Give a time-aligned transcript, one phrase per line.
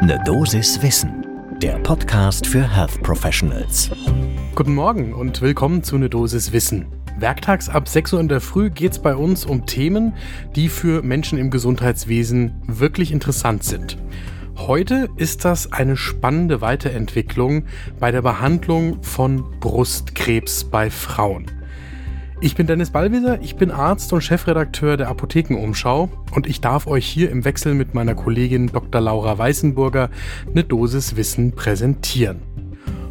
[0.00, 1.26] Ne Dosis Wissen,
[1.60, 3.90] der Podcast für Health Professionals.
[4.54, 6.86] Guten Morgen und willkommen zu Ne Dosis Wissen.
[7.18, 10.14] Werktags ab 6 Uhr in der Früh geht es bei uns um Themen,
[10.54, 13.98] die für Menschen im Gesundheitswesen wirklich interessant sind.
[14.56, 17.64] Heute ist das eine spannende Weiterentwicklung
[17.98, 21.57] bei der Behandlung von Brustkrebs bei Frauen.
[22.40, 27.04] Ich bin Dennis Ballwieser, ich bin Arzt und Chefredakteur der Apothekenumschau und ich darf euch
[27.04, 29.00] hier im Wechsel mit meiner Kollegin Dr.
[29.00, 30.08] Laura Weißenburger
[30.48, 32.40] eine Dosis Wissen präsentieren.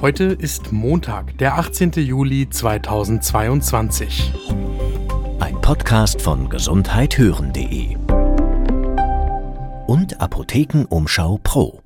[0.00, 1.92] Heute ist Montag, der 18.
[1.96, 4.32] Juli 2022.
[5.38, 7.96] Ein Podcast von gesundheithören.de
[9.86, 11.82] und Apothekenumschau Pro.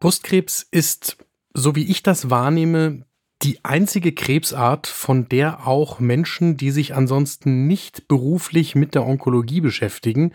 [0.00, 1.16] Brustkrebs ist,
[1.54, 3.04] so wie ich das wahrnehme,
[3.42, 9.60] die einzige Krebsart, von der auch Menschen, die sich ansonsten nicht beruflich mit der Onkologie
[9.60, 10.32] beschäftigen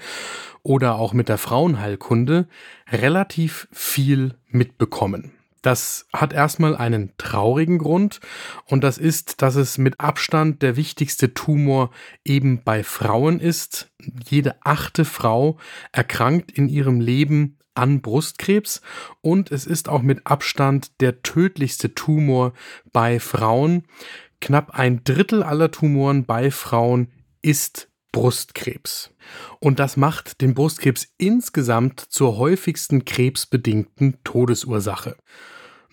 [0.63, 2.47] oder auch mit der Frauenheilkunde,
[2.91, 5.31] relativ viel mitbekommen.
[5.61, 8.19] Das hat erstmal einen traurigen Grund
[8.65, 11.89] und das ist, dass es mit Abstand der wichtigste Tumor
[12.23, 13.89] eben bei Frauen ist.
[14.29, 15.57] Jede achte Frau
[15.91, 18.81] erkrankt in ihrem Leben an Brustkrebs
[19.21, 22.53] und es ist auch mit Abstand der tödlichste Tumor
[22.91, 23.83] bei Frauen.
[24.41, 29.11] Knapp ein Drittel aller Tumoren bei Frauen ist Brustkrebs.
[29.59, 35.17] Und das macht den Brustkrebs insgesamt zur häufigsten krebsbedingten Todesursache.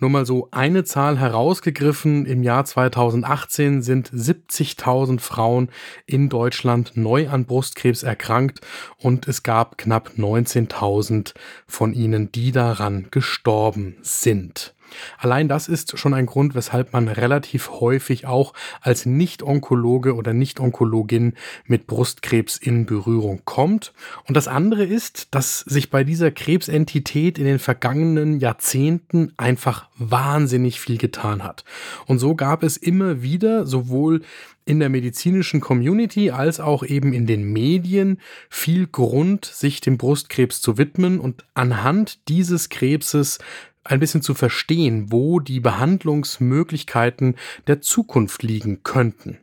[0.03, 2.27] Nur mal so eine Zahl herausgegriffen.
[2.27, 5.69] Im Jahr 2018 sind 70.000 Frauen
[6.07, 8.63] in Deutschland neu an Brustkrebs erkrankt
[8.99, 11.35] und es gab knapp 19.000
[11.69, 14.75] von ihnen, die daran gestorben sind.
[15.19, 21.35] Allein das ist schon ein Grund, weshalb man relativ häufig auch als Nicht-Onkologe oder Nicht-Onkologin
[21.67, 23.93] mit Brustkrebs in Berührung kommt.
[24.27, 30.81] Und das andere ist, dass sich bei dieser Krebsentität in den vergangenen Jahrzehnten einfach wahnsinnig
[30.81, 31.65] viel getan hat.
[32.07, 34.23] Und so gab es immer wieder sowohl
[34.65, 40.61] in der medizinischen Community als auch eben in den Medien viel Grund, sich dem Brustkrebs
[40.61, 43.39] zu widmen und anhand dieses Krebses
[43.85, 49.39] ein bisschen zu verstehen, wo die Behandlungsmöglichkeiten der Zukunft liegen könnten.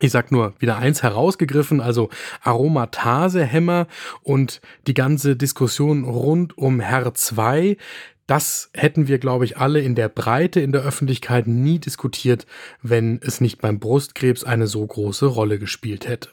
[0.00, 2.08] Ich sag nur wieder eins herausgegriffen, also
[2.42, 3.86] Aromatasehämmer
[4.22, 7.76] und die ganze Diskussion rund um HER2.
[8.26, 12.46] Das hätten wir, glaube ich, alle in der Breite in der Öffentlichkeit nie diskutiert,
[12.82, 16.30] wenn es nicht beim Brustkrebs eine so große Rolle gespielt hätte.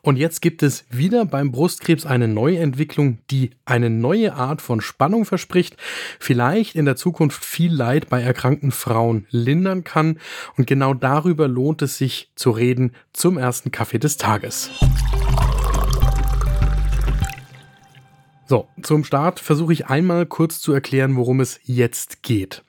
[0.00, 5.24] Und jetzt gibt es wieder beim Brustkrebs eine Neuentwicklung, die eine neue Art von Spannung
[5.24, 5.76] verspricht,
[6.18, 10.18] vielleicht in der Zukunft viel Leid bei erkrankten Frauen lindern kann.
[10.56, 14.70] Und genau darüber lohnt es sich zu reden zum ersten Kaffee des Tages.
[18.46, 22.62] So, zum Start versuche ich einmal kurz zu erklären, worum es jetzt geht.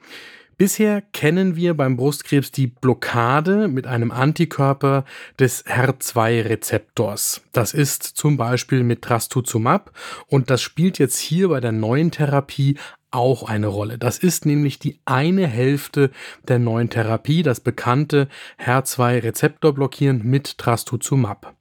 [0.58, 5.04] Bisher kennen wir beim Brustkrebs die Blockade mit einem Antikörper
[5.40, 7.42] des HER2-Rezeptors.
[7.52, 9.92] Das ist zum Beispiel mit Trastuzumab
[10.28, 12.78] und das spielt jetzt hier bei der neuen Therapie
[13.10, 13.98] auch eine Rolle.
[13.98, 16.12] Das ist nämlich die eine Hälfte
[16.48, 18.28] der neuen Therapie, das bekannte
[18.60, 21.56] HER2-Rezeptorblockieren mit Trastuzumab.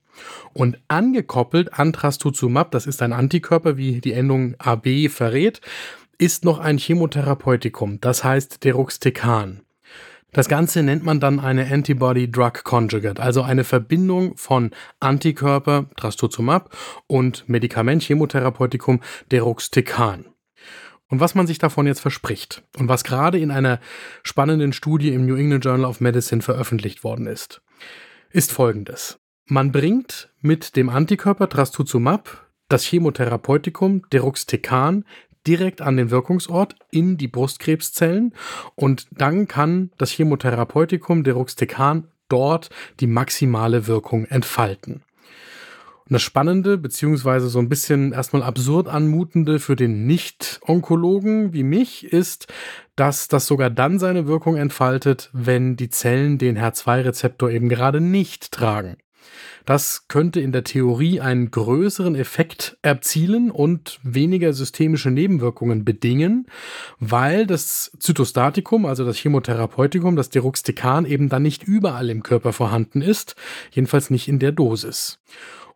[0.52, 5.60] Und angekoppelt an Trastuzumab, das ist ein Antikörper, wie die Endung AB verrät,
[6.22, 9.62] ist noch ein Chemotherapeutikum, das heißt Deruxtecan.
[10.30, 16.76] Das Ganze nennt man dann eine Antibody-Drug Conjugate, also eine Verbindung von Antikörper, Trastuzumab,
[17.08, 19.00] und Medikament, Chemotherapeutikum,
[19.32, 20.26] Deruxtecan.
[21.08, 23.80] Und was man sich davon jetzt verspricht und was gerade in einer
[24.22, 27.62] spannenden Studie im New England Journal of Medicine veröffentlicht worden ist,
[28.30, 29.18] ist folgendes.
[29.46, 35.04] Man bringt mit dem Antikörper Trastuzumab das Chemotherapeutikum Deruxtecan
[35.46, 38.34] direkt an den Wirkungsort in die Brustkrebszellen
[38.74, 42.70] und dann kann das Chemotherapeutikum Deruxtecan dort
[43.00, 45.02] die maximale Wirkung entfalten.
[46.08, 52.04] Und das Spannende, beziehungsweise so ein bisschen erstmal absurd anmutende für den Nicht-Onkologen wie mich
[52.04, 52.52] ist,
[52.96, 58.52] dass das sogar dann seine Wirkung entfaltet, wenn die Zellen den HER2-Rezeptor eben gerade nicht
[58.52, 58.96] tragen.
[59.64, 66.46] Das könnte in der Theorie einen größeren Effekt erzielen und weniger systemische Nebenwirkungen bedingen,
[66.98, 73.02] weil das Zytostatikum, also das Chemotherapeutikum, das Deruxtecan eben dann nicht überall im Körper vorhanden
[73.02, 73.36] ist,
[73.70, 75.18] jedenfalls nicht in der Dosis.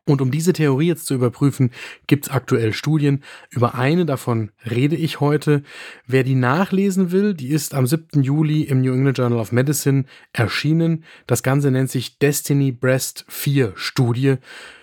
[0.08, 1.72] Und um diese Theorie jetzt zu überprüfen,
[2.06, 3.24] gibt es aktuell Studien.
[3.50, 5.64] Über eine davon rede ich heute.
[6.06, 8.22] Wer die nachlesen will, die ist am 7.
[8.22, 11.04] Juli im New England Journal of Medicine erschienen.
[11.26, 14.36] Das Ganze nennt sich Destiny Breast 4 Studie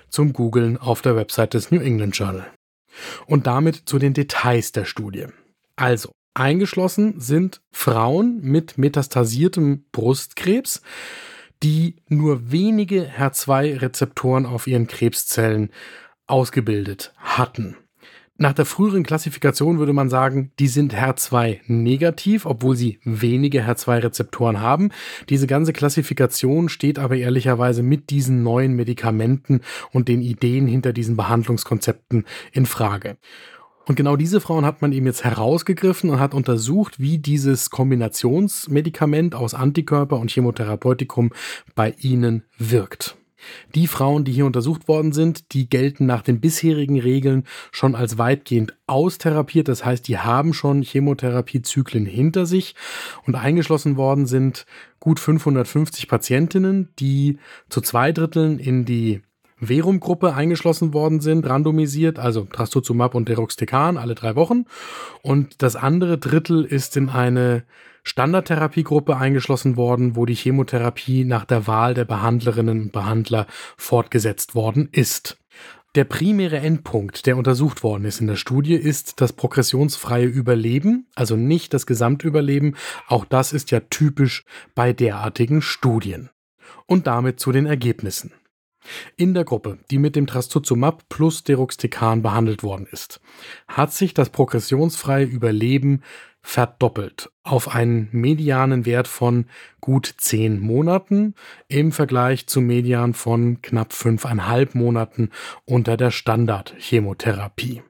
[0.10, 2.52] zum Googlen auf der Website des New England Journal.
[3.26, 5.28] Und damit zu den Details der Studie.
[5.78, 10.82] Also, eingeschlossen sind Frauen mit metastasiertem Brustkrebs,
[11.64, 15.70] die nur wenige HER2-Rezeptoren auf ihren Krebszellen
[16.28, 17.78] ausgebildet hatten.
[18.36, 24.60] Nach der früheren Klassifikation würde man sagen, die sind HER2 negativ, obwohl sie wenige HER2-Rezeptoren
[24.60, 24.90] haben.
[25.30, 29.62] Diese ganze Klassifikation steht aber ehrlicherweise mit diesen neuen Medikamenten
[29.92, 33.18] und den Ideen hinter diesen Behandlungskonzepten in Frage.
[33.86, 39.36] Und genau diese Frauen hat man eben jetzt herausgegriffen und hat untersucht, wie dieses Kombinationsmedikament
[39.36, 41.32] aus Antikörper und Chemotherapeutikum
[41.76, 43.18] bei ihnen wirkt.
[43.76, 48.18] Die Frauen, die hier untersucht worden sind, die gelten nach den bisherigen Regeln schon als
[48.18, 49.68] weitgehend austherapiert.
[49.68, 52.76] Das heißt, die haben schon Chemotherapiezyklen hinter sich
[53.26, 54.66] und eingeschlossen worden sind
[55.02, 57.38] gut 550 Patientinnen, die
[57.68, 59.22] zu zwei Dritteln in die
[59.68, 64.66] Verum-Gruppe eingeschlossen worden sind, randomisiert, also Trastuzumab und Deroxtecan alle drei Wochen.
[65.22, 67.64] Und das andere Drittel ist in eine
[68.04, 74.90] Standardtherapiegruppe eingeschlossen worden, wo die Chemotherapie nach der Wahl der Behandlerinnen und Behandler fortgesetzt worden
[74.92, 75.38] ist.
[75.96, 81.36] Der primäre Endpunkt, der untersucht worden ist in der Studie, ist das progressionsfreie Überleben, also
[81.36, 82.76] nicht das Gesamtüberleben.
[83.08, 84.44] Auch das ist ja typisch
[84.74, 86.30] bei derartigen Studien.
[86.88, 88.32] Und damit zu den Ergebnissen.
[89.16, 93.22] In der Gruppe, die mit dem Trastuzumab plus Deruxtecan behandelt worden ist,
[93.68, 96.04] hat sich das progressionsfreie Überleben
[96.42, 99.46] verdoppelt auf einen medianen Wert von
[99.80, 101.36] gut zehn Monaten
[101.70, 105.30] im Vergleich zum Median von knapp fünfeinhalb Monaten
[105.66, 107.82] unter der Standardchemotherapie.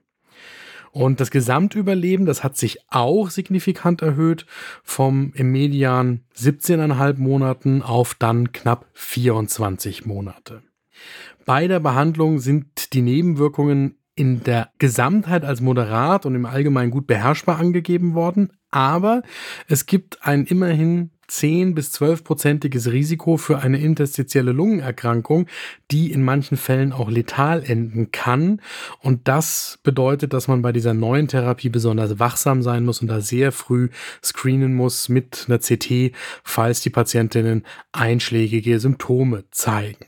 [0.91, 4.45] Und das Gesamtüberleben, das hat sich auch signifikant erhöht
[4.83, 10.61] vom im Median 17,5 Monaten auf dann knapp 24 Monate.
[11.45, 17.07] Bei der Behandlung sind die Nebenwirkungen in der Gesamtheit als moderat und im Allgemeinen gut
[17.07, 19.23] beherrschbar angegeben worden, aber
[19.67, 25.47] es gibt ein immerhin 10 bis 12-prozentiges Risiko für eine interstitielle Lungenerkrankung,
[25.89, 28.61] die in manchen Fällen auch letal enden kann.
[28.99, 33.21] Und das bedeutet, dass man bei dieser neuen Therapie besonders wachsam sein muss und da
[33.21, 33.89] sehr früh
[34.23, 36.11] screenen muss mit einer CT,
[36.43, 37.63] falls die Patientinnen
[37.93, 40.05] einschlägige Symptome zeigen.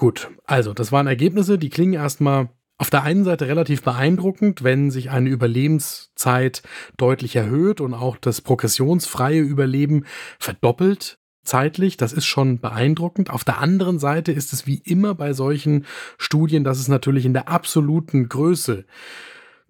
[0.00, 2.48] Gut, also das waren Ergebnisse, die klingen erstmal
[2.78, 6.62] auf der einen Seite relativ beeindruckend, wenn sich eine Überlebenszeit
[6.96, 10.06] deutlich erhöht und auch das progressionsfreie Überleben
[10.38, 11.98] verdoppelt zeitlich.
[11.98, 13.28] Das ist schon beeindruckend.
[13.28, 15.84] Auf der anderen Seite ist es wie immer bei solchen
[16.16, 18.86] Studien, dass es natürlich in der absoluten Größe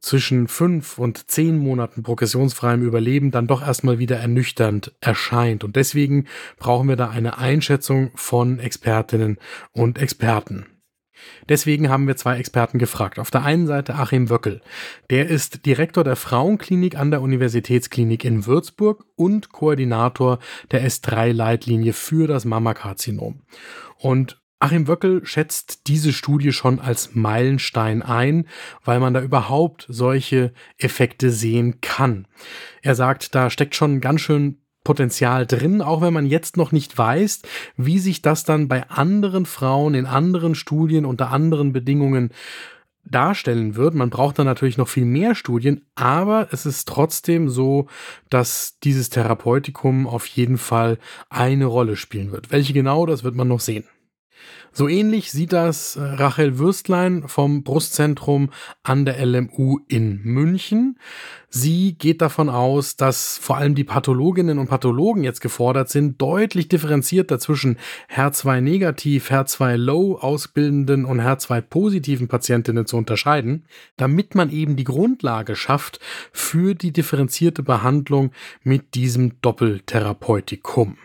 [0.00, 5.64] zwischen fünf und zehn Monaten progressionsfreiem Überleben dann doch erstmal wieder ernüchternd erscheint.
[5.64, 6.26] Und deswegen
[6.58, 9.38] brauchen wir da eine Einschätzung von Expertinnen
[9.72, 10.66] und Experten.
[11.48, 13.18] Deswegen haben wir zwei Experten gefragt.
[13.18, 14.60] Auf der einen Seite Achim Wöckel.
[15.10, 20.38] Der ist Direktor der Frauenklinik an der Universitätsklinik in Würzburg und Koordinator
[20.70, 23.42] der S3-Leitlinie für das Mammakarzinom.
[23.98, 28.46] Und Achim Wöckel schätzt diese Studie schon als Meilenstein ein,
[28.84, 32.28] weil man da überhaupt solche Effekte sehen kann.
[32.82, 36.96] Er sagt, da steckt schon ganz schön Potenzial drin, auch wenn man jetzt noch nicht
[36.96, 37.40] weiß,
[37.76, 42.30] wie sich das dann bei anderen Frauen in anderen Studien unter anderen Bedingungen
[43.04, 43.94] darstellen wird.
[43.94, 47.88] Man braucht dann natürlich noch viel mehr Studien, aber es ist trotzdem so,
[48.28, 50.98] dass dieses Therapeutikum auf jeden Fall
[51.30, 52.50] eine Rolle spielen wird.
[52.50, 53.84] Welche genau, das wird man noch sehen.
[54.72, 58.50] So ähnlich sieht das äh, Rachel Würstlein vom Brustzentrum
[58.82, 60.98] an der LMU in München.
[61.48, 66.68] Sie geht davon aus, dass vor allem die Pathologinnen und Pathologen jetzt gefordert sind, deutlich
[66.68, 67.78] differenziert dazwischen
[68.14, 73.64] HER2 negativ, HER2 low ausbildenden und HER2 positiven Patientinnen zu unterscheiden,
[73.96, 75.98] damit man eben die Grundlage schafft
[76.32, 78.30] für die differenzierte Behandlung
[78.62, 80.96] mit diesem Doppeltherapeutikum.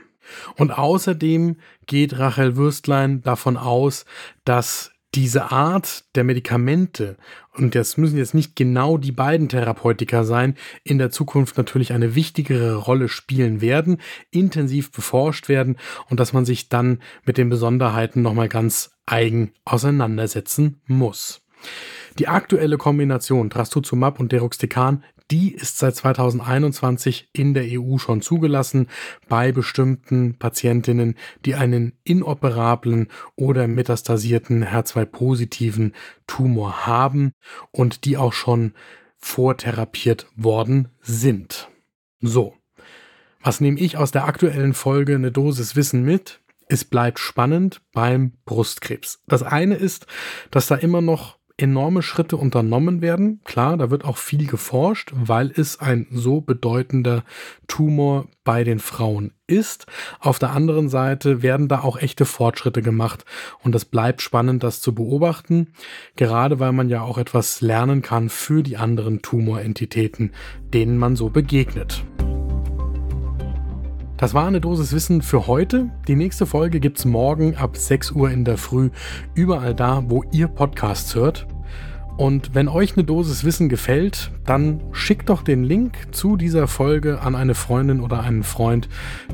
[0.55, 4.05] Und außerdem geht Rachel Würstlein davon aus,
[4.43, 7.15] dass diese Art der Medikamente,
[7.53, 12.15] und das müssen jetzt nicht genau die beiden Therapeutika sein, in der Zukunft natürlich eine
[12.15, 15.77] wichtigere Rolle spielen werden, intensiv beforscht werden
[16.09, 21.41] und dass man sich dann mit den Besonderheiten nochmal ganz eigen auseinandersetzen muss.
[22.19, 28.87] Die aktuelle Kombination Trastuzumab und Deruxtecan die ist seit 2021 in der EU schon zugelassen
[29.27, 31.15] bei bestimmten Patientinnen,
[31.45, 35.93] die einen inoperablen oder metastasierten HER2-positiven
[36.27, 37.31] Tumor haben
[37.71, 38.73] und die auch schon
[39.17, 41.69] vortherapiert worden sind.
[42.21, 42.53] So,
[43.41, 46.41] was nehme ich aus der aktuellen Folge eine Dosis Wissen mit?
[46.67, 49.21] Es bleibt spannend beim Brustkrebs.
[49.27, 50.07] Das eine ist,
[50.49, 53.39] dass da immer noch enorme Schritte unternommen werden.
[53.45, 57.23] Klar, da wird auch viel geforscht, weil es ein so bedeutender
[57.67, 59.85] Tumor bei den Frauen ist.
[60.19, 63.25] Auf der anderen Seite werden da auch echte Fortschritte gemacht
[63.63, 65.73] und das bleibt spannend, das zu beobachten,
[66.15, 70.33] gerade weil man ja auch etwas lernen kann für die anderen Tumorentitäten,
[70.73, 72.03] denen man so begegnet.
[74.17, 75.89] Das war eine Dosis Wissen für heute.
[76.07, 78.89] Die nächste Folge gibt's morgen ab 6 Uhr in der Früh,
[79.33, 81.47] überall da, wo ihr Podcasts hört.
[82.15, 87.21] Und wenn euch eine Dosis Wissen gefällt, dann schickt doch den Link zu dieser Folge
[87.21, 88.87] an eine Freundin oder einen Freund,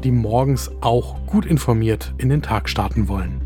[0.03, 3.41] die morgens auch gut informiert in den Tag starten wollen.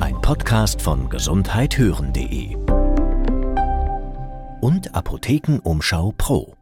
[0.00, 2.56] Ein Podcast von gesundheithören.de
[4.60, 6.56] und Apothekenumschau Pro.